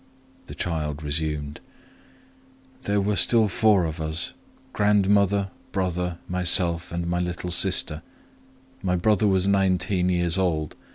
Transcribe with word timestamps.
127 0.47 0.47
The 0.47 0.55
child 0.95 1.03
resumed:— 1.03 1.59
"There 2.85 2.99
were 2.99 3.15
still 3.15 3.47
four 3.47 3.85
of 3.85 4.01
us,—grandmother, 4.01 5.51
brother, 5.71 6.17
myself, 6.27 6.91
and 6.91 7.05
my 7.05 7.19
little 7.19 7.51
sister. 7.51 8.01
My 8.81 8.95
brother 8.95 9.27
was 9.27 9.45
nineteen 9.47 10.09
years 10.09 10.39
old. 10.39 10.75